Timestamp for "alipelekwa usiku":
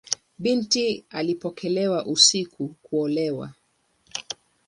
1.09-2.67